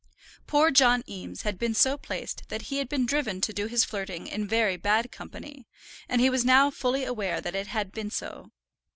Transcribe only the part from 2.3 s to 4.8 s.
that he had been driven to do his flirting in very